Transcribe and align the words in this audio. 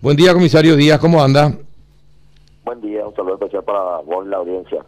Buen 0.00 0.16
día, 0.16 0.32
comisario 0.32 0.76
Díaz, 0.76 1.00
¿cómo 1.00 1.20
anda? 1.20 1.52
Buen 2.64 2.80
día, 2.80 3.04
un 3.04 3.12
saludo 3.16 3.34
especial 3.34 3.64
para 3.64 3.98
vos 4.06 4.24
y 4.24 4.28
la 4.28 4.36
audiencia. 4.36 4.84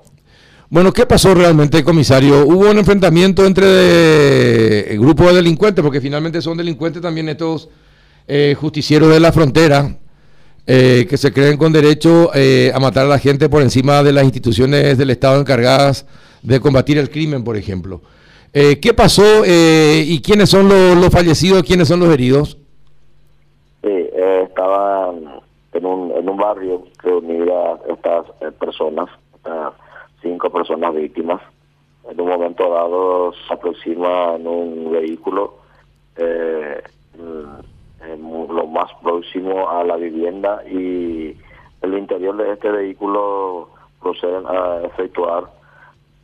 Bueno, 0.69 0.93
¿qué 0.93 1.05
pasó 1.05 1.35
realmente, 1.35 1.83
comisario? 1.83 2.47
¿Hubo 2.47 2.71
un 2.71 2.79
enfrentamiento 2.79 3.45
entre 3.45 4.93
el 4.93 5.01
grupo 5.01 5.25
de 5.25 5.35
delincuentes? 5.35 5.83
Porque 5.83 6.01
finalmente 6.01 6.41
son 6.41 6.57
delincuentes 6.57 7.03
también 7.03 7.29
estos 7.29 7.69
eh, 8.29 8.55
justicieros 8.57 9.09
de 9.09 9.19
la 9.19 9.33
frontera 9.33 9.97
eh, 10.65 11.05
que 11.11 11.17
se 11.17 11.33
creen 11.33 11.57
con 11.57 11.73
derecho 11.73 12.31
eh, 12.33 12.71
a 12.73 12.79
matar 12.79 13.07
a 13.07 13.09
la 13.09 13.19
gente 13.19 13.49
por 13.49 13.63
encima 13.63 14.05
de 14.05 14.13
las 14.13 14.23
instituciones 14.23 14.97
del 14.97 15.11
Estado 15.11 15.41
encargadas 15.41 16.07
de 16.41 16.61
combatir 16.61 16.99
el 16.99 17.11
crimen, 17.11 17.43
por 17.43 17.57
ejemplo. 17.57 18.01
¿Qué 18.53 18.95
pasó 18.97 19.45
y 19.47 20.21
quiénes 20.23 20.51
son 20.51 20.69
los, 20.69 21.09
fallecidos, 21.11 21.63
quiénes 21.63 21.87
son 21.87 22.01
los 22.01 22.13
heridos? 22.13 22.60
Estaban 24.61 25.41
en 25.73 25.87
un, 25.87 26.11
en 26.13 26.29
un 26.29 26.37
barrio 26.37 26.83
reunidas 26.99 27.81
estas 27.89 28.27
personas, 28.59 29.09
estas 29.37 29.73
cinco 30.21 30.51
personas 30.51 30.95
víctimas. 30.95 31.41
En 32.11 32.21
un 32.21 32.29
momento 32.29 32.69
dado 32.69 33.33
se 33.33 33.55
aproxima 33.55 34.35
en 34.35 34.47
un 34.47 34.93
vehículo 34.93 35.55
eh, 36.17 36.83
lo 38.07 38.67
más 38.67 38.91
próximo 39.03 39.71
a 39.71 39.83
la 39.83 39.97
vivienda 39.97 40.63
y 40.69 41.35
el 41.81 41.99
interior 41.99 42.37
de 42.37 42.53
este 42.53 42.71
vehículo 42.71 43.71
proceden 44.03 44.45
a 44.47 44.83
efectuar 44.85 45.45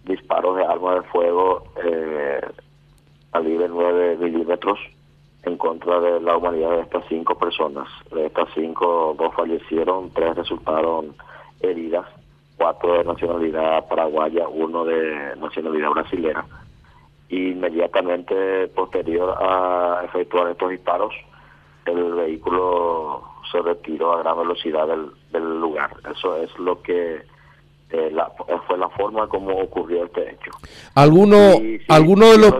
disparos 0.05 0.57
de 0.57 0.65
arma 0.67 0.97
de 0.97 1.03
fuego 1.05 1.65
eh, 1.83 2.41
a 3.33 3.41
nivel 3.41 3.71
9 3.71 4.19
milímetros 4.19 4.79
en 5.47 5.57
contra 5.57 5.99
de 6.01 6.21
la 6.21 6.37
humanidad 6.37 6.73
de 6.73 6.81
estas 6.83 7.05
cinco 7.09 7.35
personas. 7.37 7.89
De 8.13 8.27
estas 8.27 8.49
cinco, 8.55 9.15
dos 9.19 9.35
fallecieron, 9.35 10.11
tres 10.11 10.37
resultaron 10.37 11.15
heridas 11.61 12.07
cuatro 12.59 12.95
de 12.95 13.05
nacionalidad 13.05 13.87
paraguaya, 13.87 14.49
uno 14.49 14.85
de 14.85 15.35
nacionalidad 15.37 15.91
brasilera. 15.91 16.45
Inmediatamente 17.29 18.69
posterior 18.69 19.35
a 19.41 20.03
efectuar 20.05 20.49
estos 20.49 20.71
disparos, 20.71 21.13
el 21.85 22.15
vehículo 22.15 23.23
se 23.51 23.61
retiró 23.63 24.13
a 24.13 24.23
gran 24.23 24.39
velocidad 24.39 24.87
del, 24.87 25.11
del 25.33 25.61
lugar. 25.61 25.91
Eso 26.11 26.37
es 26.37 26.57
lo 26.59 26.83
que 26.83 27.23
eh, 27.91 28.11
la, 28.13 28.31
fue 28.67 28.79
la 28.79 28.89
forma 28.89 29.29
como 29.29 29.57
ocurrió 29.59 30.05
este 30.05 30.33
hecho. 30.33 30.51
¿Alguno, 30.95 31.37
¿alguno 31.89 32.27
de 32.27 32.39
los... 32.39 32.55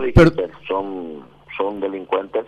son, 0.67 1.25
son 1.57 1.79
delincuentes, 1.79 2.45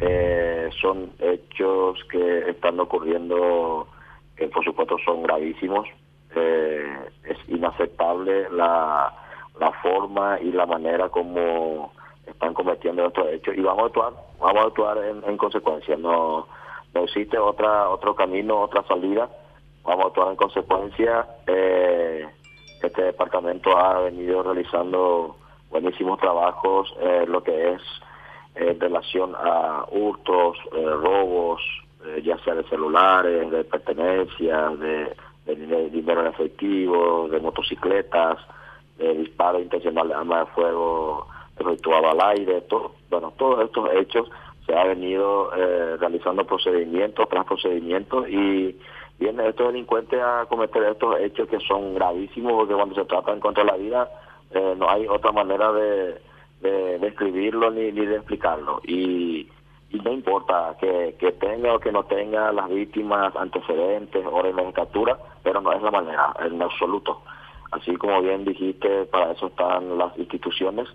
eh, 0.00 0.68
son 0.80 1.12
hechos 1.18 1.98
que 2.10 2.50
están 2.50 2.78
ocurriendo, 2.80 3.88
que 4.36 4.48
por 4.48 4.64
supuesto 4.64 4.96
son 5.04 5.22
gravísimos, 5.22 5.88
eh, 6.34 7.10
es 7.24 7.38
inaceptable 7.48 8.48
la, 8.50 9.12
la 9.58 9.72
forma 9.82 10.38
y 10.40 10.52
la 10.52 10.66
manera 10.66 11.08
como 11.08 11.92
están 12.26 12.54
cometiendo 12.54 13.06
estos 13.06 13.28
hechos 13.28 13.56
y 13.56 13.62
vamos 13.62 13.84
a 13.84 13.86
actuar, 13.86 14.12
vamos 14.38 14.64
a 14.64 14.68
actuar 14.68 14.98
en, 14.98 15.36
consecuencia. 15.36 15.96
No, 15.96 16.46
no 16.94 17.04
existe 17.04 17.38
otra 17.38 17.88
otro 17.88 18.14
camino, 18.14 18.60
otra 18.60 18.82
salida. 18.84 19.28
Vamos 19.82 20.04
a 20.04 20.08
actuar 20.08 20.28
en 20.28 20.36
consecuencia. 20.36 21.26
Eh, 21.46 22.26
este 22.82 23.02
departamento 23.02 23.76
ha 23.76 24.00
venido 24.00 24.42
realizando 24.42 25.36
buenísimos 25.70 26.18
trabajos, 26.20 26.94
eh, 27.00 27.24
lo 27.26 27.42
que 27.42 27.72
es 27.72 27.82
en 28.58 28.80
relación 28.80 29.34
a 29.36 29.84
hurtos, 29.90 30.58
robos, 30.72 31.62
ya 32.22 32.38
sea 32.38 32.54
de 32.54 32.64
celulares, 32.64 33.50
de 33.50 33.64
pertenencias, 33.64 34.78
de 34.78 35.16
de 35.56 35.90
dinero 35.90 36.20
en 36.20 36.26
efectivo, 36.28 37.28
de 37.28 37.40
motocicletas, 37.40 38.38
de 38.98 39.14
disparo 39.14 39.60
intencional 39.60 40.08
de 40.08 40.14
arma 40.14 40.40
de 40.40 40.46
fuego 40.46 41.26
efectuado 41.58 42.10
al 42.10 42.20
aire, 42.36 42.62
bueno, 43.10 43.32
todos 43.36 43.64
estos 43.64 43.90
hechos 43.94 44.30
se 44.66 44.74
ha 44.74 44.84
venido 44.84 45.50
eh, 45.56 45.96
realizando 45.98 46.44
procedimientos 46.44 47.28
tras 47.28 47.46
procedimientos 47.46 48.28
y 48.28 48.78
vienen 49.18 49.46
estos 49.46 49.68
delincuentes 49.68 50.20
a 50.20 50.46
cometer 50.48 50.82
estos 50.84 51.18
hechos 51.18 51.48
que 51.48 51.58
son 51.60 51.94
gravísimos 51.94 52.52
porque 52.52 52.74
cuando 52.74 52.94
se 52.94 53.04
trata 53.06 53.32
en 53.32 53.40
contra 53.40 53.64
la 53.64 53.76
vida 53.76 54.08
eh, 54.52 54.74
no 54.76 54.88
hay 54.88 55.06
otra 55.08 55.32
manera 55.32 55.72
de, 55.72 56.20
de, 56.60 56.98
describirlo 56.98 57.70
ni, 57.70 57.92
ni 57.92 58.06
de 58.06 58.16
explicarlo 58.16 58.80
y 58.84 59.48
y 59.90 59.98
no 60.00 60.12
importa 60.12 60.76
que, 60.78 61.16
que 61.18 61.32
tenga 61.32 61.74
o 61.74 61.80
que 61.80 61.92
no 61.92 62.04
tenga 62.04 62.52
las 62.52 62.68
víctimas 62.68 63.34
antecedentes 63.36 64.24
o 64.30 64.42
de 64.42 64.72
captura, 64.72 65.18
pero 65.42 65.60
no 65.60 65.72
es 65.72 65.82
la 65.82 65.90
manera, 65.90 66.34
en 66.40 66.60
absoluto. 66.60 67.22
Así 67.70 67.96
como 67.96 68.20
bien 68.20 68.44
dijiste, 68.44 69.06
para 69.06 69.32
eso 69.32 69.46
están 69.46 69.96
las 69.96 70.16
instituciones, 70.18 70.88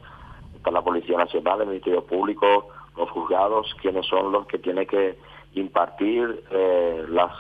está 0.56 0.72
la 0.72 0.84
Policía 0.84 1.18
Nacional, 1.18 1.62
el 1.62 1.68
Ministerio 1.68 2.06
Público, 2.06 2.70
los 2.96 3.10
juzgados, 3.10 3.76
quienes 3.82 4.06
son 4.06 4.32
los 4.32 4.46
que 4.46 4.60
tienen 4.60 4.86
que 4.86 5.18
impartir 5.56 6.44
eh, 6.52 7.06
las 7.10 7.32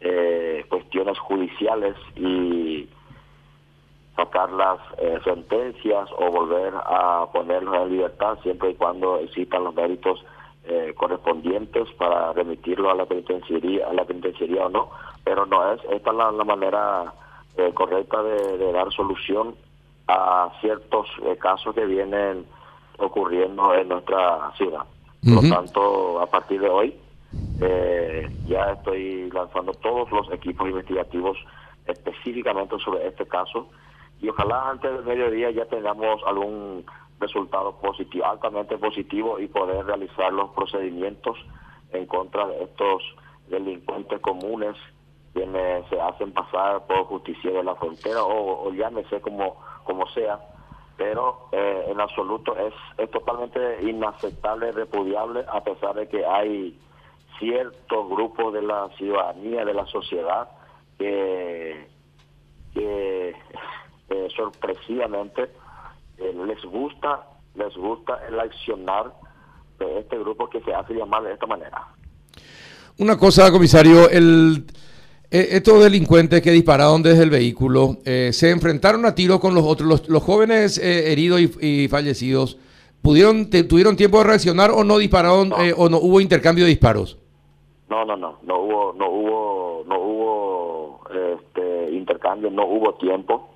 eh, 0.00 0.64
cuestiones 0.68 1.18
judiciales 1.18 1.96
y 2.16 2.88
sacar 4.16 4.50
las 4.52 4.78
eh, 4.98 5.18
sentencias 5.24 6.08
o 6.16 6.30
volver 6.30 6.72
a 6.74 7.26
ponerlos 7.32 7.74
en 7.82 7.90
libertad 7.90 8.38
siempre 8.42 8.70
y 8.70 8.74
cuando 8.74 9.18
existan 9.18 9.64
los 9.64 9.74
méritos 9.74 10.24
eh, 10.68 10.94
correspondientes 10.96 11.88
para 11.92 12.32
remitirlo 12.32 12.90
a 12.90 12.94
la 12.96 13.06
penitenciaría, 13.06 13.86
a 13.86 13.92
la 13.92 14.04
penitenciaría 14.04 14.66
o 14.66 14.68
no, 14.68 14.90
pero 15.22 15.46
no 15.46 15.72
es 15.72 15.80
esta 15.92 16.10
es 16.10 16.16
la, 16.16 16.44
manera 16.44 17.14
eh, 17.56 17.70
correcta 17.72 18.20
de, 18.20 18.72
dar 18.72 18.92
solución 18.92 19.54
a 20.08 20.50
ciertos 20.60 21.06
eh, 21.22 21.36
casos 21.36 21.72
que 21.72 21.86
vienen 21.86 22.46
ocurriendo 22.98 23.74
en 23.74 23.90
nuestra 23.90 24.50
ciudad. 24.56 24.82
Por 25.22 25.44
lo 25.44 25.54
tanto, 25.54 26.20
a 26.20 26.26
partir 26.26 26.60
de 26.60 26.68
hoy 26.68 26.96
ya 28.48 28.72
estoy 28.72 29.30
lanzando 29.30 29.72
todos 29.74 30.10
los 30.10 30.32
equipos 30.32 30.68
investigativos 30.68 31.38
específicamente 31.86 32.76
sobre 32.80 33.06
este 33.06 33.24
caso 33.26 33.68
y 34.20 34.28
ojalá 34.28 34.70
antes 34.70 34.92
del 34.92 35.04
mediodía 35.04 35.50
ya 35.50 35.66
tengamos 35.66 36.22
algún 36.26 36.84
resultados 37.20 37.74
positivos, 37.76 38.28
altamente 38.28 38.76
positivos 38.78 39.40
y 39.40 39.46
poder 39.46 39.86
realizar 39.86 40.32
los 40.32 40.50
procedimientos 40.50 41.36
en 41.92 42.06
contra 42.06 42.46
de 42.46 42.64
estos 42.64 43.02
delincuentes 43.48 44.20
comunes 44.20 44.76
quienes 45.32 45.86
se 45.88 46.00
hacen 46.00 46.32
pasar 46.32 46.86
por 46.86 47.04
justicia 47.04 47.50
de 47.50 47.62
la 47.62 47.74
frontera 47.74 48.24
o, 48.24 48.72
llámese 48.72 49.20
como, 49.20 49.56
como 49.84 50.06
sea, 50.08 50.40
pero 50.96 51.48
eh, 51.52 51.84
en 51.88 52.00
absoluto 52.00 52.56
es, 52.56 52.72
es 52.96 53.10
totalmente 53.10 53.82
inaceptable, 53.82 54.72
repudiable, 54.72 55.44
a 55.46 55.62
pesar 55.62 55.94
de 55.94 56.08
que 56.08 56.24
hay 56.24 56.78
ciertos 57.38 58.08
grupos 58.08 58.54
de 58.54 58.62
la 58.62 58.88
ciudadanía, 58.96 59.66
de 59.66 59.74
la 59.74 59.84
sociedad, 59.86 60.48
que, 60.98 61.86
que 62.72 63.34
eh, 64.08 64.28
sorpresivamente 64.36 65.50
eh, 66.18 66.32
les 66.46 66.62
gusta 66.64 67.26
les 67.54 67.74
gusta 67.74 68.20
el 68.28 68.38
accionar 68.38 69.12
de 69.78 70.00
este 70.00 70.18
grupo 70.18 70.48
que 70.48 70.60
se 70.60 70.74
hace 70.74 70.94
llamar 70.94 71.22
de 71.22 71.32
esta 71.32 71.46
manera. 71.46 71.88
Una 72.98 73.16
cosa, 73.16 73.50
comisario, 73.50 74.10
el, 74.10 74.66
eh, 75.30 75.48
estos 75.52 75.82
delincuentes 75.82 76.42
que 76.42 76.50
dispararon 76.50 77.02
desde 77.02 77.22
el 77.22 77.30
vehículo 77.30 77.96
eh, 78.04 78.30
se 78.32 78.50
enfrentaron 78.50 79.06
a 79.06 79.14
tiro 79.14 79.40
con 79.40 79.54
los 79.54 79.64
otros, 79.64 80.06
los, 80.08 80.22
jóvenes 80.22 80.78
heridos 80.78 81.40
y, 81.40 81.88
fallecidos. 81.88 82.58
¿Pudieron, 83.00 83.48
tuvieron 83.48 83.96
tiempo 83.96 84.18
de 84.18 84.24
reaccionar 84.24 84.70
o 84.70 84.84
no 84.84 84.98
dispararon 84.98 85.52
o 85.52 85.88
no 85.88 85.98
hubo 85.98 86.20
intercambio 86.20 86.64
de 86.64 86.70
disparos? 86.70 87.18
No, 87.88 88.04
no, 88.04 88.16
no, 88.16 88.38
no 88.42 88.58
hubo, 88.58 88.92
no 88.94 89.08
hubo, 89.08 89.84
no 89.86 89.98
hubo 89.98 91.00
este, 91.08 91.92
intercambio, 91.92 92.50
no 92.50 92.66
hubo 92.66 92.94
tiempo 92.96 93.55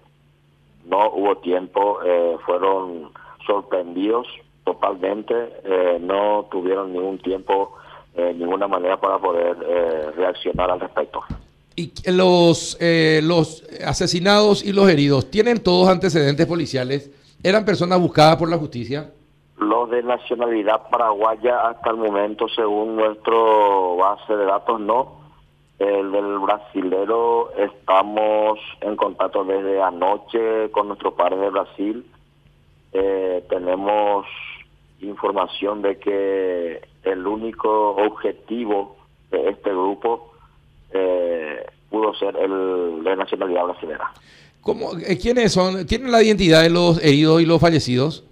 no 0.87 1.11
hubo 1.11 1.37
tiempo, 1.39 1.99
eh, 2.05 2.37
fueron 2.45 3.11
sorprendidos 3.47 4.27
totalmente, 4.65 5.35
eh, 5.65 5.99
no 6.01 6.47
tuvieron 6.51 6.93
ningún 6.93 7.19
tiempo, 7.19 7.75
eh, 8.15 8.35
ninguna 8.37 8.69
manera 8.69 9.01
para 9.01 9.19
poder 9.19 9.57
reaccionar 10.17 10.71
al 10.71 10.81
respecto. 10.81 11.23
¿Y 11.77 11.93
los, 12.11 12.79
los 13.23 13.65
asesinados 13.87 14.65
y 14.65 14.73
los 14.73 14.89
heridos 14.91 15.31
tienen 15.31 15.63
todos 15.63 15.89
antecedentes 15.89 16.47
policiales? 16.47 17.11
¿Eran 17.43 17.65
personas 17.65 18.01
buscadas 18.01 18.37
por 18.37 18.51
la 18.51 18.59
justicia? 18.59 19.11
Los 19.57 19.91
de 19.91 20.03
nacionalidad 20.03 20.89
paraguaya 20.91 21.69
hasta 21.69 21.91
el 21.91 21.97
momento, 21.97 22.47
según 22.49 22.97
nuestro 22.97 23.97
base 23.97 24.37
de 24.37 24.45
datos, 24.45 24.81
no 24.81 25.20
el 25.81 26.13
del 26.13 26.39
brasilero 26.39 27.51
estamos 27.57 28.61
en 28.81 28.95
contacto 28.95 29.43
desde 29.45 29.83
anoche 29.83 30.71
con 30.71 30.89
nuestro 30.89 31.15
padre 31.15 31.39
de 31.39 31.51
Brasil. 31.51 32.07
Eh, 32.93 33.45
tenemos 33.49 34.27
información 35.01 35.83
de 35.83 35.99
que 35.99 36.81
el 37.03 37.27
único 37.27 37.97
objetivo 37.97 38.97
de 39.31 39.49
este 39.49 39.71
grupo 39.71 40.31
ser 42.19 42.37
el 42.37 43.03
de 43.05 43.17
nacionalidad 43.17 43.65
brasileña. 43.65 44.11
¿Cómo, 44.61 44.93
eh, 44.99 45.19
¿Quiénes 45.19 45.53
son? 45.53 45.87
¿Tienen 45.87 46.13
la 46.13 46.23
identidad 46.23 46.63
de 46.63 46.71
los 46.71 47.03
heridos 47.03 47.41
y 47.41 47.47
los 47.47 47.61
fallecidos? 47.61 48.25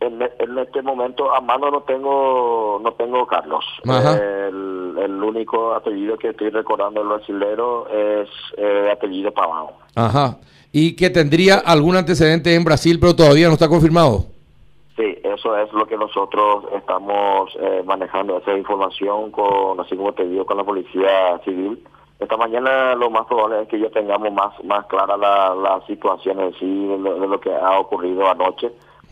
En, 0.00 0.22
este 0.58 0.82
momento 0.82 1.34
a 1.34 1.40
mano 1.40 1.70
no 1.70 1.82
tengo 1.82 2.78
no 2.82 2.92
tengo 2.92 3.26
Carlos. 3.26 3.64
El, 3.84 4.63
el, 4.98 5.22
único 5.22 5.74
apellido 5.74 6.16
que 6.16 6.30
estoy 6.30 6.50
recordando 6.50 7.00
del 7.00 7.08
brasilero 7.08 7.88
es 7.88 8.28
eh, 8.56 8.90
apellido 8.92 9.32
Pavão. 9.32 9.70
Ajá. 9.94 10.38
¿Y 10.72 10.96
que 10.96 11.10
tendría 11.10 11.56
algún 11.56 11.96
antecedente 11.96 12.54
en 12.54 12.64
Brasil, 12.64 12.98
pero 12.98 13.14
todavía 13.14 13.46
no 13.46 13.54
está 13.54 13.68
confirmado? 13.68 14.26
Sí, 14.96 15.18
eso 15.22 15.56
es 15.56 15.72
lo 15.72 15.86
que 15.86 15.96
nosotros 15.96 16.64
estamos 16.76 17.50
eh, 17.60 17.82
manejando, 17.84 18.38
esa 18.38 18.56
información, 18.56 19.30
con 19.30 19.80
así 19.80 19.96
como 19.96 20.12
te 20.12 20.26
digo, 20.26 20.46
con 20.46 20.56
la 20.56 20.64
Policía 20.64 21.40
Civil. 21.44 21.82
Esta 22.20 22.36
mañana 22.36 22.94
lo 22.94 23.10
más 23.10 23.26
probable 23.26 23.62
es 23.62 23.68
que 23.68 23.80
ya 23.80 23.90
tengamos 23.90 24.32
más 24.32 24.52
más 24.64 24.86
clara 24.86 25.16
la, 25.16 25.54
la 25.54 25.86
situación 25.86 26.40
en 26.40 26.52
sí 26.54 26.86
de 26.86 26.98
lo, 26.98 27.40
que 27.40 27.52
ha 27.52 27.78
ocurrido 27.78 28.28
anoche 28.28 28.70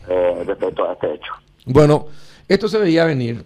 eh, 0.09 0.43
respecto 0.47 0.87
a 0.87 0.93
este 0.93 1.15
hecho. 1.15 1.33
Bueno, 1.65 2.05
esto 2.47 2.67
se 2.67 2.79
veía 2.79 3.05
venir 3.05 3.43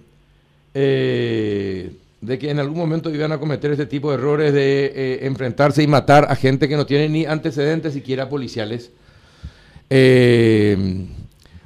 eh, 0.74 1.92
de 2.22 2.40
que 2.40 2.50
en 2.50 2.60
algún 2.60 2.78
momento 2.78 3.14
iban 3.14 3.32
a 3.32 3.38
cometer 3.38 3.72
este 3.72 3.86
tipo 3.86 4.10
de 4.10 4.16
errores 4.16 4.54
de 4.54 4.86
eh, 4.86 5.20
enfrentarse 5.28 5.84
y 5.84 5.88
matar 5.88 6.28
a 6.30 6.36
gente 6.36 6.68
que 6.68 6.76
no 6.76 6.86
tiene 6.86 7.10
ni 7.10 7.26
antecedentes 7.26 7.94
siquiera 7.94 8.28
policiales. 8.28 8.92
Eh, 9.90 11.06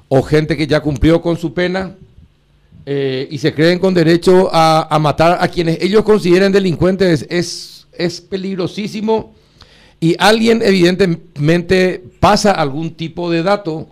o 0.09 0.21
gente 0.21 0.57
que 0.57 0.67
ya 0.67 0.81
cumplió 0.81 1.21
con 1.21 1.37
su 1.37 1.53
pena 1.53 1.95
eh, 2.85 3.27
y 3.31 3.37
se 3.37 3.53
creen 3.53 3.79
con 3.79 3.93
derecho 3.93 4.49
a, 4.51 4.97
matar 4.99 5.37
a 5.39 5.47
quienes 5.47 5.81
ellos 5.81 6.03
consideren 6.03 6.51
delincuentes 6.51 7.25
es, 7.29 7.87
es 7.93 8.19
peligrosísimo 8.19 9.33
y 10.01 10.15
alguien 10.19 10.61
evidentemente 10.63 12.03
pasa 12.19 12.51
algún 12.51 12.95
tipo 12.95 13.31
de 13.31 13.43
dato 13.43 13.87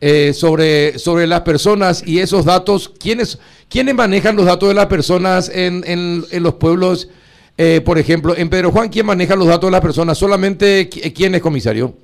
eh, 0.00 0.32
sobre, 0.32 0.98
sobre 0.98 1.26
las 1.26 1.42
personas 1.42 2.06
y 2.06 2.20
esos 2.20 2.44
datos, 2.44 2.88
¿quiénes, 2.88 3.40
¿quiénes 3.68 3.94
manejan 3.94 4.36
los 4.36 4.46
datos 4.46 4.68
de 4.68 4.74
las 4.74 4.86
personas 4.86 5.48
en, 5.48 5.82
en, 5.86 6.42
los 6.42 6.54
pueblos? 6.54 7.10
Eh, 7.58 7.80
por 7.84 7.98
ejemplo, 7.98 8.34
en 8.36 8.48
Pedro 8.48 8.70
Juan, 8.70 8.88
¿quién 8.88 9.06
maneja 9.06 9.36
los 9.36 9.46
datos 9.46 9.68
de 9.68 9.72
las 9.72 9.80
personas? 9.82 10.16
¿Solamente 10.16 10.88
quién 10.88 11.34
es 11.34 11.42
comisario? 11.42 11.94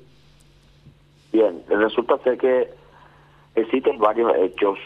Bien, 1.32 1.62
resulta 1.68 2.18
ser 2.24 2.36
que 2.36 2.68
Existen 3.56 3.98
varios 3.98 4.36
hechos 4.36 4.78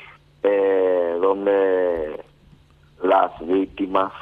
eh, 0.45 1.19
donde 1.21 2.23
las 3.03 3.33
víctimas 3.45 4.12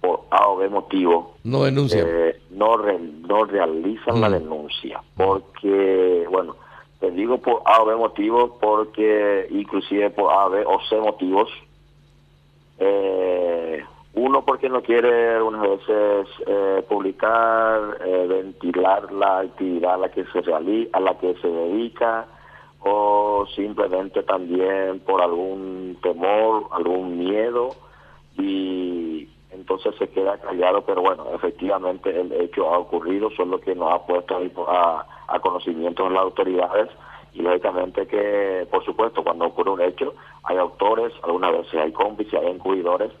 por 0.00 0.22
A 0.30 0.48
o 0.48 0.56
B 0.56 0.68
motivo 0.70 1.36
no 1.44 1.64
denuncian 1.64 2.06
eh, 2.08 2.40
no, 2.50 2.78
no 2.78 3.44
realizan 3.44 4.20
la 4.22 4.30
mm. 4.30 4.32
denuncia 4.32 5.02
porque 5.14 6.26
bueno 6.30 6.56
te 7.00 7.10
digo 7.10 7.38
por 7.38 7.62
A 7.64 7.82
o 7.82 7.86
B 7.86 7.96
motivo 7.96 8.58
porque 8.60 9.46
inclusive 9.50 10.10
por 10.10 10.32
A, 10.32 10.48
B 10.48 10.64
o 10.66 10.80
C 10.88 10.96
motivos. 11.00 11.50
Eh, 12.78 13.84
uno 14.14 14.44
porque 14.44 14.68
no 14.68 14.82
quiere 14.82 15.36
algunas 15.36 15.62
veces 15.62 16.26
publicar 16.88 17.98
ventilar 18.28 19.12
la 19.12 19.40
actividad 19.40 19.94
a 19.94 19.98
la 19.98 20.08
que 20.10 20.24
se 20.26 20.40
realiza 20.40 20.90
a 20.96 21.00
la 21.00 21.16
que 21.18 21.34
se 21.34 21.48
dedica 21.48 22.26
o 22.80 23.46
simplemente 23.54 24.22
también 24.22 25.00
por 25.00 25.20
algún 25.20 25.98
temor, 26.02 26.66
algún 26.72 27.18
miedo 27.18 27.70
y 28.38 28.99
entonces 29.60 29.94
se 29.98 30.08
queda 30.08 30.38
callado, 30.38 30.82
pero 30.82 31.02
bueno, 31.02 31.26
efectivamente 31.34 32.18
el 32.18 32.32
hecho 32.32 32.72
ha 32.72 32.78
ocurrido, 32.78 33.30
solo 33.30 33.60
que 33.60 33.74
nos 33.74 33.92
ha 33.92 34.06
puesto 34.06 34.40
a, 34.68 35.06
a 35.28 35.40
conocimiento 35.40 36.04
de 36.04 36.10
las 36.10 36.22
autoridades 36.22 36.88
y 37.32 37.42
lógicamente 37.42 38.06
que, 38.06 38.66
por 38.70 38.84
supuesto, 38.84 39.22
cuando 39.22 39.46
ocurre 39.46 39.70
un 39.70 39.82
hecho 39.82 40.14
hay 40.44 40.56
autores, 40.56 41.12
algunas 41.22 41.52
veces 41.52 41.74
hay 41.74 41.92
cómplices, 41.92 42.34
hay 42.34 42.48
encubridores 42.48 43.12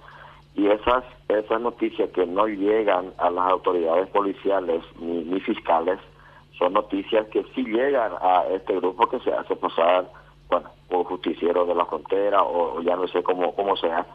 y 0.56 0.66
esas 0.66 1.04
esas 1.28 1.60
noticias 1.60 2.10
que 2.10 2.26
no 2.26 2.46
llegan 2.46 3.12
a 3.18 3.30
las 3.30 3.50
autoridades 3.50 4.08
policiales 4.08 4.82
ni, 4.98 5.22
ni 5.24 5.40
fiscales 5.40 6.00
son 6.58 6.72
noticias 6.74 7.26
que 7.28 7.42
sí 7.54 7.64
llegan 7.64 8.12
a 8.20 8.44
este 8.50 8.76
grupo 8.76 9.08
que 9.08 9.18
se 9.20 9.32
hace 9.32 9.56
pasar, 9.56 10.10
bueno, 10.48 10.70
por 10.88 11.06
justiciero 11.06 11.64
de 11.64 11.74
la 11.74 11.86
frontera 11.86 12.42
o, 12.42 12.82
ya 12.82 12.96
no 12.96 13.08
sé 13.08 13.22
cómo, 13.22 13.54
cómo 13.54 13.76
sea, 13.76 14.06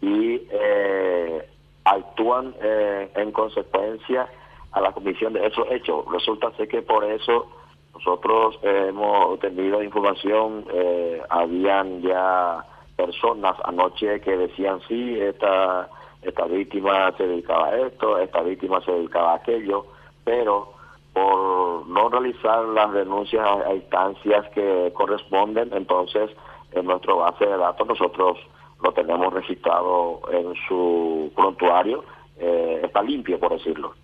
y 0.00 0.42
eh, 0.50 1.48
actúan 1.84 2.54
eh, 2.62 3.10
en 3.14 3.32
consecuencia 3.32 4.28
a 4.72 4.80
la 4.80 4.92
comisión 4.92 5.32
de 5.32 5.46
esos 5.46 5.66
hechos. 5.70 6.04
Resulta 6.10 6.50
ser 6.52 6.68
que 6.68 6.82
por 6.82 7.04
eso 7.04 7.46
nosotros 7.94 8.58
hemos 8.62 9.38
tenido 9.38 9.82
información, 9.82 10.64
eh, 10.72 11.22
habían 11.28 12.02
ya 12.02 12.64
personas 12.96 13.56
anoche 13.64 14.20
que 14.20 14.36
decían 14.36 14.80
sí, 14.88 15.20
esta, 15.20 15.88
esta 16.22 16.44
víctima 16.46 17.12
se 17.16 17.26
dedicaba 17.26 17.68
a 17.68 17.76
esto, 17.86 18.18
esta 18.18 18.42
víctima 18.42 18.80
se 18.80 18.92
dedicaba 18.92 19.32
a 19.32 19.36
aquello, 19.36 19.86
pero 20.24 20.74
por 21.12 21.86
no 21.86 22.08
realizar 22.08 22.64
las 22.64 22.92
denuncias 22.92 23.46
a, 23.46 23.72
instancias 23.74 24.48
que 24.50 24.92
corresponden, 24.94 25.72
entonces 25.72 26.30
en 26.72 26.86
nuestro 26.86 27.18
base 27.18 27.46
de 27.46 27.56
datos 27.56 27.86
nosotros 27.86 28.38
lo 28.84 28.92
tenemos 28.92 29.32
registrado 29.32 30.20
en 30.30 30.52
su 30.68 31.32
prontuario, 31.34 32.04
eh, 32.38 32.82
está 32.84 33.02
limpio 33.02 33.40
por 33.40 33.56
decirlo. 33.56 33.94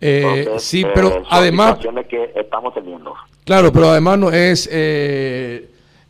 Eh, 0.00 0.54
sí, 0.58 0.84
pero 0.94 1.08
eh, 1.08 1.22
además 1.30 1.78
que 2.08 2.32
estamos 2.34 2.74
teniendo. 2.74 3.14
Claro, 3.44 3.72
pero 3.72 3.90
además 3.90 4.18
no 4.18 4.30
es 4.30 4.68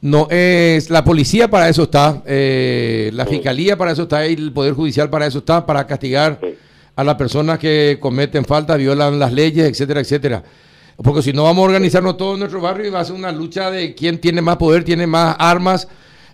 no 0.03 0.29
es 0.31 0.89
la 0.89 1.05
policía 1.05 1.49
para 1.49 1.69
eso 1.69 1.83
está, 1.83 2.23
la 2.25 3.27
fiscalía 3.27 3.77
para 3.77 3.93
eso 3.93 4.03
está 4.03 4.27
y 4.27 4.33
el 4.33 4.53
poder 4.53 4.73
judicial 4.73 5.11
para 5.11 5.27
eso 5.27 5.39
está 5.39 5.67
para 5.67 5.87
castigar 5.87 6.41
a 6.97 7.05
las 7.05 7.15
personas 7.17 7.59
que 7.59 7.99
cometen 8.01 8.45
falta, 8.45 8.77
violan 8.77 9.19
las 9.19 9.33
leyes, 9.33 9.69
etcétera, 9.69 10.01
etcétera. 10.01 10.43
Porque 11.03 11.23
si 11.23 11.33
no 11.33 11.45
vamos 11.45 11.62
a 11.62 11.67
organizarnos 11.67 12.17
todo 12.17 12.35
en 12.35 12.41
nuestro 12.41 12.61
barrio 12.61 12.87
y 12.87 12.91
va 12.91 13.01
a 13.01 13.05
ser 13.05 13.17
una 13.17 13.33
lucha 13.33 13.71
de 13.71 13.95
quién 13.95 14.19
tiene 14.19 14.43
más 14.43 14.57
poder, 14.57 14.85
tiene 14.85 15.07
más 15.07 15.37
armas. 15.39 15.89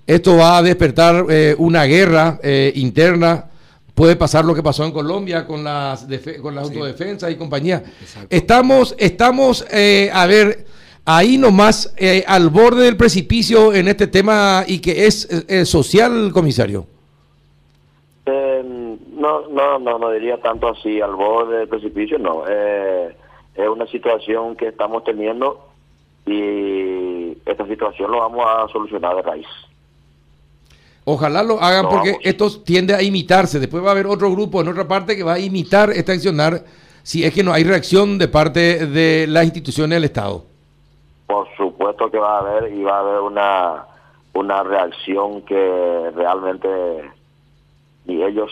Esto 0.07 0.37
va 0.37 0.59
a 0.59 0.63
despertar 0.63 1.27
eh, 1.29 1.55
una 1.59 1.85
guerra 1.85 2.39
eh, 2.43 2.73
interna. 2.77 3.47
Puede 3.95 4.17
pasar 4.17 4.45
lo 4.45 4.55
que 4.55 4.63
pasó 4.63 4.85
en 4.85 4.93
Colombia 4.93 5.47
con 5.47 5.65
las 5.65 6.07
con 6.43 6.55
las 6.55 6.65
autodefensas 6.65 7.31
y 7.31 7.37
compañía. 7.37 7.83
Estamos, 8.29 8.95
estamos 8.99 9.67
eh, 9.73 10.11
a 10.13 10.27
ver, 10.27 10.67
ahí 11.07 11.39
nomás 11.39 11.95
al 12.27 12.51
borde 12.51 12.85
del 12.85 12.97
precipicio 12.99 13.73
en 13.73 13.89
este 13.89 14.07
tema 14.07 14.65
y 14.67 14.81
que 14.81 15.07
es 15.07 15.27
social, 15.65 16.31
comisario. 16.33 16.87
No, 19.17 19.49
no, 19.49 19.79
no, 19.79 19.99
no 19.99 20.11
diría 20.11 20.41
tanto 20.43 20.69
así 20.69 21.01
al 21.01 21.15
borde 21.15 21.59
del 21.59 21.69
precipicio, 21.69 22.19
no. 22.19 22.45
Eh, 22.47 23.17
es 23.55 23.69
una 23.69 23.87
situación 23.87 24.55
que 24.57 24.69
estamos 24.69 25.05
teniendo 25.05 25.67
y 26.27 27.37
esta 27.47 27.67
situación 27.67 28.11
lo 28.11 28.19
vamos 28.19 28.45
a 28.47 28.69
solucionar 28.69 29.17
de 29.17 29.23
raíz. 29.23 29.47
Ojalá 31.09 31.45
lo 31.45 31.63
hagan 31.63 31.89
porque 31.89 32.19
esto 32.23 32.51
tiende 32.65 32.93
a 32.93 33.01
imitarse. 33.01 33.61
Después 33.61 33.83
va 33.83 33.89
a 33.89 33.93
haber 33.93 34.09
otro 34.09 34.29
grupo 34.33 34.61
en 34.61 34.67
otra 34.67 34.89
parte 34.89 35.17
que 35.17 35.23
va 35.23 35.35
a 35.35 35.39
imitar 35.39 35.91
esta 35.91 36.13
accionar 36.13 36.65
si 37.05 37.23
es 37.23 37.33
que 37.33 37.45
no 37.45 37.53
hay 37.53 37.63
reacción 37.63 38.19
de 38.19 38.27
parte 38.27 38.87
de 38.87 39.29
las 39.29 39.45
instituciones 39.45 39.95
del 39.95 40.03
Estado. 40.03 40.43
Por 41.29 41.47
supuesto 41.57 42.11
que 42.11 42.19
va 42.19 42.39
a 42.39 42.41
haber 42.41 42.73
y 42.73 42.83
va 42.83 42.97
a 42.97 43.01
haber 43.03 43.21
una, 43.21 43.85
una 44.35 44.65
reacción 44.65 45.43
que 45.43 46.11
realmente 46.17 46.69
ni 48.07 48.25
ellos 48.25 48.51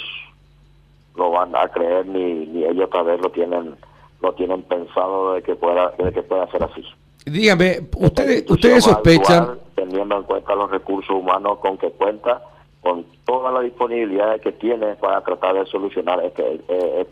lo 1.16 1.32
van 1.32 1.56
a 1.56 1.66
creer 1.66 2.06
ni, 2.06 2.46
ni 2.46 2.64
ellos 2.64 2.88
tal 2.90 3.06
vez 3.06 3.20
lo 3.20 3.30
tienen 3.30 3.74
lo 4.22 4.32
tienen 4.34 4.62
pensado 4.62 5.34
de 5.34 5.42
que 5.42 5.56
pueda 5.56 5.90
de 5.98 6.12
que 6.12 6.22
pueda 6.22 6.48
ser 6.52 6.62
así. 6.62 6.84
Dígame, 7.26 7.80
ustedes 7.98 8.48
ustedes 8.48 8.84
sospechan 8.84 9.58
teniendo 9.88 10.16
en 10.16 10.22
cuenta 10.24 10.54
los 10.54 10.70
recursos 10.70 11.14
humanos 11.14 11.58
con 11.58 11.78
que 11.78 11.90
cuenta, 11.90 12.42
con 12.82 13.04
toda 13.24 13.50
la 13.50 13.60
disponibilidad 13.60 14.40
que 14.40 14.52
tiene 14.52 14.94
para 14.96 15.22
tratar 15.22 15.54
de 15.54 15.66
solucionar 15.66 16.22
este 16.24 16.60
eh, 16.68 17.06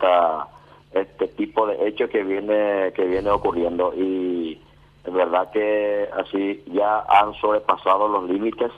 este 0.93 1.27
tipo 1.29 1.65
de 1.65 1.87
hechos 1.87 2.09
que 2.09 2.23
viene 2.23 2.91
que 2.93 3.05
viene 3.05 3.29
ocurriendo. 3.29 3.93
Y 3.95 4.61
en 5.05 5.13
verdad 5.13 5.51
que 5.51 6.07
así 6.13 6.63
ya 6.67 7.03
han 7.07 7.33
sobrepasado 7.35 8.07
los 8.07 8.29
límites. 8.29 8.71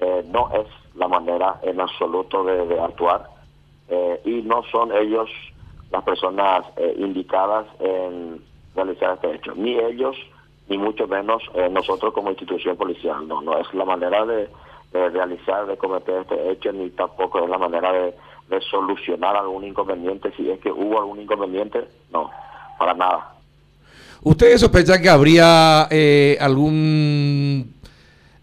Eh, 0.00 0.24
no 0.30 0.50
es 0.52 0.66
la 0.94 1.08
manera 1.08 1.58
en 1.62 1.80
absoluto 1.80 2.44
de 2.44 2.80
actuar. 2.80 3.28
Eh, 3.88 4.20
y 4.24 4.42
no 4.42 4.62
son 4.70 4.92
ellos 4.92 5.30
las 5.90 6.02
personas 6.02 6.66
eh, 6.76 6.94
indicadas 6.98 7.66
en 7.80 8.42
realizar 8.74 9.14
este 9.14 9.34
hecho, 9.34 9.54
ni 9.54 9.78
ellos, 9.78 10.16
ni 10.68 10.78
mucho 10.78 11.06
menos 11.06 11.42
eh, 11.54 11.68
nosotros 11.70 12.12
como 12.12 12.30
institución 12.30 12.76
policial. 12.76 13.26
No, 13.26 13.40
no 13.40 13.58
es 13.58 13.72
la 13.74 13.84
manera 13.84 14.24
de, 14.26 14.48
realizar, 14.92 15.66
de 15.66 15.76
cometer 15.76 16.22
este 16.22 16.50
hecho, 16.50 16.72
ni 16.72 16.90
tampoco 16.90 17.42
es 17.42 17.50
la 17.50 17.58
manera 17.58 17.92
de, 17.92 18.14
solucionar 18.70 19.36
algún 19.36 19.64
inconveniente, 19.64 20.32
si 20.34 20.50
es 20.50 20.58
que 20.60 20.72
hubo 20.72 20.98
algún 20.98 21.20
inconveniente, 21.20 21.86
no, 22.10 22.30
para 22.78 22.94
nada. 22.94 23.34
¿Ustedes 24.22 24.62
sospechan 24.62 25.02
que 25.02 25.10
habría 25.10 25.86
eh, 25.90 26.38
algún 26.40 27.74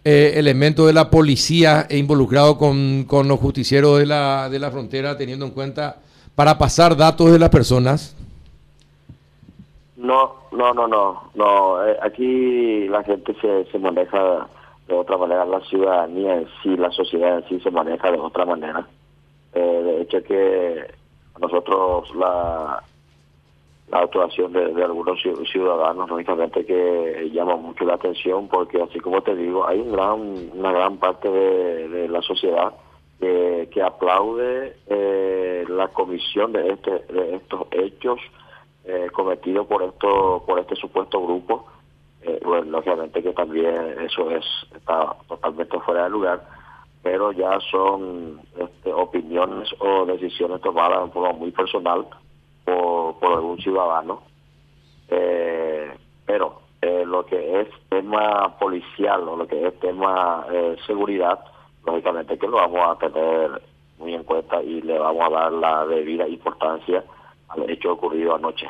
eh, 0.03 0.33
elemento 0.35 0.85
de 0.85 0.93
la 0.93 1.09
policía 1.09 1.87
involucrado 1.89 2.57
con, 2.57 3.05
con, 3.05 3.27
los 3.27 3.39
justicieros 3.39 3.97
de 3.97 4.05
la, 4.05 4.47
de 4.47 4.59
la 4.59 4.69
frontera, 4.69 5.17
teniendo 5.17 5.45
en 5.45 5.51
cuenta 5.51 5.97
para 6.35 6.57
pasar 6.59 6.95
datos 6.95 7.31
de 7.31 7.39
las 7.39 7.49
personas? 7.49 8.15
No, 10.05 10.35
no, 10.51 10.73
no, 10.73 10.87
no, 10.87 11.31
no. 11.33 11.85
Eh, 11.87 11.97
aquí 11.99 12.87
la 12.87 13.03
gente 13.03 13.33
se, 13.41 13.65
se 13.71 13.79
maneja 13.79 14.47
de 14.87 14.93
otra 14.93 15.17
manera, 15.17 15.45
la 15.45 15.59
ciudadanía 15.61 16.35
en 16.35 16.47
sí, 16.61 16.77
la 16.77 16.91
sociedad 16.91 17.39
en 17.39 17.49
sí 17.49 17.59
se 17.61 17.71
maneja 17.71 18.11
de 18.11 18.19
otra 18.19 18.45
manera. 18.45 18.87
Eh, 19.53 19.81
de 19.83 20.01
hecho 20.01 20.21
que 20.23 20.85
nosotros 21.39 22.13
la, 22.15 22.83
la 23.89 23.99
actuación 23.99 24.53
de, 24.53 24.83
algunos 24.83 25.19
ciudadanos, 25.51 26.07
lógicamente 26.07 26.65
que 26.65 27.31
llama 27.33 27.55
mucho 27.55 27.83
la 27.83 27.95
atención 27.95 28.47
porque 28.47 28.81
así 28.83 28.99
como 28.99 29.21
te 29.21 29.35
digo, 29.35 29.67
hay 29.67 29.79
un 29.79 29.91
gran, 29.91 30.19
una 30.53 30.71
gran 30.71 30.97
parte 30.97 31.31
de, 31.31 32.07
la 32.09 32.21
sociedad 32.21 32.75
que, 33.19 33.69
que 33.71 33.81
aplaude 33.81 34.77
eh, 34.87 35.65
la 35.67 35.87
comisión 35.87 36.51
de, 36.51 36.73
este, 36.73 36.91
de 36.91 37.37
estos 37.37 37.67
hechos 37.71 38.19
eh, 38.85 39.09
cometidos 39.11 39.67
por, 39.67 39.83
esto, 39.83 40.43
por 40.45 40.59
este 40.59 40.75
supuesto 40.75 41.21
grupo. 41.21 41.67
Eh, 42.21 42.39
bueno, 42.43 42.71
lógicamente 42.71 43.21
que 43.21 43.33
también 43.33 43.75
eso 44.01 44.31
es 44.31 44.45
está 44.75 45.15
totalmente 45.27 45.79
fuera 45.79 46.03
de 46.03 46.09
lugar 46.09 46.41
pero 47.05 47.31
ya 47.31 47.59
son 47.69 48.41
este, 48.57 48.91
opiniones 48.91 49.69
o 49.77 50.07
decisiones 50.07 50.59
tomadas 50.61 51.03
en 51.03 51.11
forma 51.11 51.33
muy 51.33 51.51
personal 51.51 52.03
por, 52.63 53.19
por 53.19 53.33
algún 53.33 53.59
ciudadano. 53.59 54.23
Eh, 55.09 55.93
pero 56.25 56.61
eh, 56.81 57.03
lo 57.05 57.23
que 57.23 57.61
es 57.61 57.67
tema 57.89 58.57
policial 58.57 59.21
o 59.29 59.37
lo 59.37 59.45
que 59.45 59.67
es 59.67 59.79
tema 59.79 60.47
eh, 60.51 60.77
seguridad, 60.87 61.41
lógicamente 61.85 62.39
que 62.39 62.47
lo 62.47 62.57
vamos 62.57 62.81
a 62.89 62.97
tener 62.97 63.61
muy 63.99 64.15
en 64.15 64.23
cuenta 64.23 64.63
y 64.63 64.81
le 64.81 64.97
vamos 64.97 65.27
a 65.27 65.41
dar 65.41 65.51
la 65.51 65.85
debida 65.85 66.27
importancia 66.27 67.03
al 67.55 67.69
hecho 67.69 67.93
ocurrido 67.93 68.35
anoche. 68.35 68.67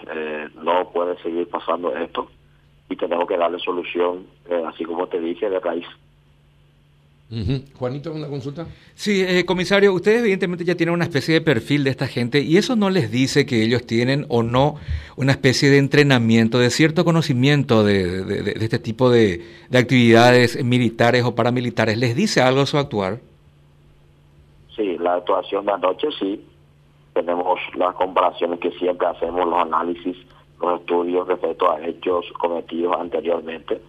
no 0.62 0.90
puede 0.92 1.18
seguir 1.22 1.48
pasando 1.50 1.96
esto 1.96 2.30
y 2.90 2.96
tenemos 2.96 3.28
que 3.28 3.38
darle 3.38 3.60
solución, 3.60 4.26
así 4.68 4.84
como 4.84 5.08
te 5.08 5.20
dije, 5.20 5.50
de 5.50 5.60
raíz. 5.60 5.86
Juanito, 7.74 8.14
una 8.14 8.28
consulta. 8.28 8.68
Sí, 8.94 9.24
eh, 9.24 9.46
comisario, 9.46 9.92
ustedes 9.94 10.20
evidentemente 10.20 10.64
ya 10.64 10.76
tienen 10.76 10.94
una 10.94 11.06
especie 11.06 11.34
de 11.34 11.42
perfil 11.42 11.84
de 11.84 11.90
esta 11.90 12.06
gente 12.06 12.42
y 12.42 12.58
eso 12.58 12.76
no 12.76 12.92
les 12.92 13.12
dice 13.12 13.48
que 13.48 13.64
ellos 13.64 13.86
tienen 13.86 14.26
o 14.30 14.44
no 14.44 14.76
una 15.18 15.32
especie 15.32 15.72
de 15.72 15.80
entrenamiento, 15.80 16.60
de 16.60 16.70
cierto 16.70 17.04
conocimiento 17.04 17.84
de, 17.84 18.54
este 18.62 18.78
tipo 18.78 19.10
de, 19.10 19.44
actividades 19.74 20.64
militares 20.64 21.24
o 21.24 21.34
paramilitares. 21.34 21.98
¿Les 21.98 22.16
dice 22.16 22.42
algo 22.42 22.66
su 22.68 22.78
actuar? 22.78 23.20
Sí, 24.76 24.96
la 25.00 25.16
actuación 25.16 25.66
de 25.66 25.72
anoche 25.72 26.08
sí. 26.20 26.46
Tenemos 27.16 27.62
las 27.76 27.96
comparaciones 27.96 28.60
que 28.60 28.72
siempre 28.72 29.08
hacemos, 29.08 29.48
los 29.48 29.60
análisis, 29.60 30.18
los 30.62 30.82
estudios 30.82 31.26
respecto 31.26 31.72
a 31.72 31.80
hechos 31.82 32.26
cometidos 32.38 32.94
anteriormente, 33.00 33.82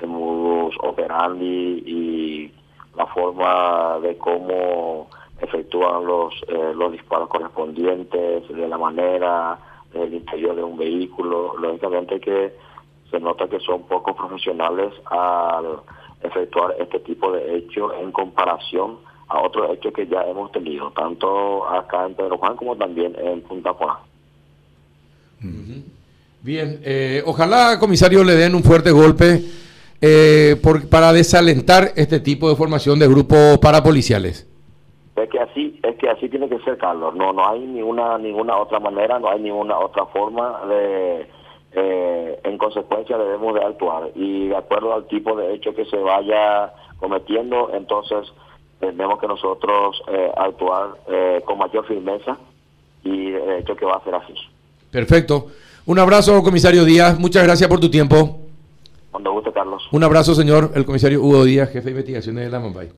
el 0.00 0.08
modus 0.08 0.76
operandi 0.82 1.82
y 1.86 2.52
la 2.94 3.06
forma 3.06 3.98
de 4.00 4.18
cómo 4.18 5.08
efectúan 5.40 6.04
los, 6.04 6.34
eh, 6.46 6.72
los 6.76 6.92
disparos 6.92 7.30
correspondientes, 7.30 8.46
de 8.48 8.68
la 8.68 8.76
manera, 8.76 9.58
del 9.94 10.12
interior 10.12 10.54
de 10.54 10.62
un 10.62 10.76
vehículo. 10.76 11.54
Lógicamente 11.58 12.20
que 12.20 12.52
se 13.10 13.18
nota 13.18 13.48
que 13.48 13.60
son 13.60 13.84
pocos 13.84 14.14
profesionales 14.14 14.92
al 15.06 15.80
efectuar 16.22 16.74
este 16.78 17.00
tipo 17.00 17.32
de 17.32 17.56
hechos 17.56 17.92
en 17.98 18.12
comparación 18.12 18.98
a 19.28 19.40
otros 19.40 19.70
hechos 19.72 19.92
que 19.92 20.06
ya 20.06 20.22
hemos 20.22 20.52
tenido, 20.52 20.90
tanto 20.92 21.66
acá 21.68 22.06
en 22.06 22.14
Pedro 22.14 22.38
Juan 22.38 22.56
como 22.56 22.76
también 22.76 23.14
en 23.18 23.40
Punta 23.42 23.72
Juan. 23.72 23.96
Bien, 26.42 26.80
eh, 26.84 27.22
ojalá, 27.26 27.78
comisario, 27.78 28.22
le 28.24 28.34
den 28.34 28.54
un 28.54 28.62
fuerte 28.62 28.90
golpe 28.90 29.40
eh, 30.06 30.56
por, 30.62 30.88
para 30.90 31.14
desalentar 31.14 31.92
este 31.96 32.20
tipo 32.20 32.50
de 32.50 32.56
formación 32.56 32.98
de 32.98 33.08
grupos 33.08 33.56
parapoliciales? 33.58 34.46
Es 35.16 35.30
que 35.30 35.38
así, 35.38 35.80
es 35.82 35.96
que 35.96 36.10
así 36.10 36.28
tiene 36.28 36.46
que 36.48 36.58
ser, 36.58 36.76
Carlos. 36.76 37.14
No, 37.14 37.32
no 37.32 37.48
hay 37.48 37.60
ninguna 37.60 38.18
ninguna 38.18 38.58
otra 38.58 38.80
manera, 38.80 39.18
no 39.18 39.30
hay 39.30 39.40
ninguna 39.40 39.78
otra 39.78 40.04
forma 40.06 40.60
de. 40.68 41.26
Eh, 41.76 42.38
en 42.44 42.58
consecuencia 42.58 43.16
debemos 43.16 43.54
de 43.54 43.64
actuar 43.64 44.10
y 44.14 44.48
de 44.48 44.56
acuerdo 44.56 44.94
al 44.94 45.08
tipo 45.08 45.34
de 45.34 45.54
hecho 45.54 45.74
que 45.74 45.86
se 45.86 45.96
vaya 45.96 46.72
cometiendo, 46.98 47.70
entonces 47.72 48.30
tenemos 48.80 49.18
que 49.18 49.26
nosotros 49.26 50.02
eh, 50.08 50.30
actuar 50.36 50.90
eh, 51.08 51.42
con 51.44 51.58
mayor 51.58 51.86
firmeza 51.86 52.36
y 53.02 53.30
de 53.30 53.58
hecho 53.58 53.76
que 53.76 53.84
va 53.84 53.96
a 53.96 54.04
ser 54.04 54.14
así. 54.14 54.34
Perfecto. 54.90 55.48
Un 55.86 55.98
abrazo, 55.98 56.42
comisario 56.42 56.84
Díaz. 56.84 57.18
Muchas 57.18 57.44
gracias 57.44 57.68
por 57.68 57.80
tu 57.80 57.90
tiempo. 57.90 58.40
Cuando 59.10 59.32
guste, 59.32 59.52
Carlos. 59.52 59.86
Un 59.92 60.02
abrazo, 60.02 60.34
señor, 60.34 60.72
el 60.74 60.84
comisario 60.84 61.22
Hugo 61.22 61.44
Díaz, 61.44 61.70
jefe 61.70 61.84
de 61.84 61.90
investigaciones 61.90 62.44
de 62.44 62.50
la 62.50 62.58
Mumbai. 62.58 62.90